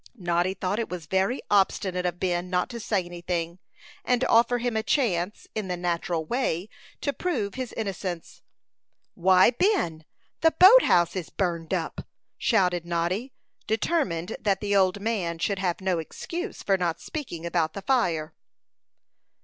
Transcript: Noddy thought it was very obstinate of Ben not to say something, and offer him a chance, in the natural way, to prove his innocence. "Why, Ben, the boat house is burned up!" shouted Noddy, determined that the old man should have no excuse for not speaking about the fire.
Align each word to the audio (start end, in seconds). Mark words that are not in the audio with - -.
Noddy 0.15 0.55
thought 0.55 0.79
it 0.79 0.89
was 0.89 1.05
very 1.05 1.43
obstinate 1.51 2.07
of 2.07 2.19
Ben 2.19 2.49
not 2.49 2.69
to 2.71 2.79
say 2.79 3.07
something, 3.07 3.59
and 4.03 4.23
offer 4.23 4.57
him 4.57 4.75
a 4.75 4.81
chance, 4.81 5.47
in 5.53 5.67
the 5.67 5.77
natural 5.77 6.25
way, 6.25 6.69
to 7.01 7.13
prove 7.13 7.53
his 7.53 7.71
innocence. 7.73 8.41
"Why, 9.13 9.51
Ben, 9.51 10.05
the 10.41 10.55
boat 10.59 10.81
house 10.81 11.15
is 11.15 11.29
burned 11.29 11.71
up!" 11.71 12.07
shouted 12.39 12.83
Noddy, 12.83 13.31
determined 13.67 14.37
that 14.39 14.59
the 14.59 14.75
old 14.75 14.99
man 14.99 15.37
should 15.37 15.59
have 15.59 15.79
no 15.81 15.99
excuse 15.99 16.63
for 16.63 16.79
not 16.79 16.99
speaking 16.99 17.45
about 17.45 17.73
the 17.73 17.83
fire. 17.83 18.33